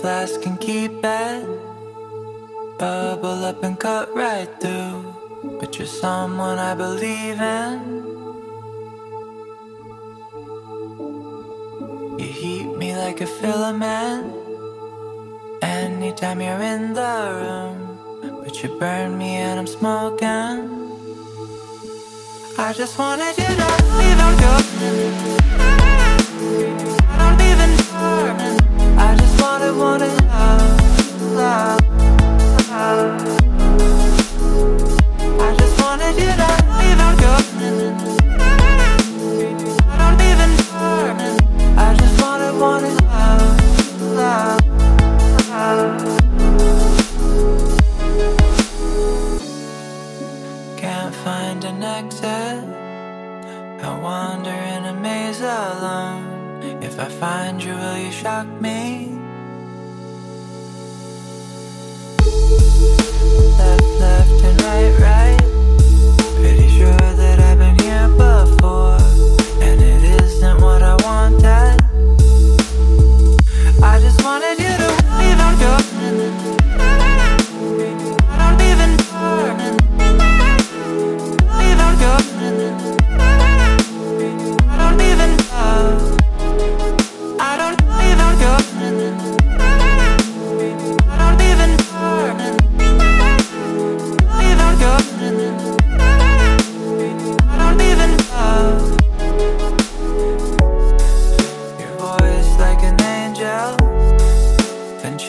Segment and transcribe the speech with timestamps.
[0.00, 1.48] flask can keep it.
[2.78, 5.14] Bubble up and cut right through.
[5.60, 7.76] But you're someone I believe in.
[12.18, 14.34] You heat me like a filament.
[15.62, 18.42] Anytime you're in the room.
[18.42, 20.80] But you burn me and I'm smoking.
[22.58, 23.68] I just wanted you to
[23.98, 25.79] leave on your
[52.00, 52.64] exit.
[53.82, 56.82] I wander in a maze alone.
[56.82, 59.19] If I find you, will you shock me?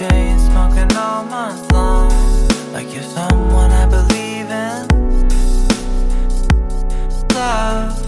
[0.09, 2.00] Chain smoking all month long.
[7.71, 8.00] Love.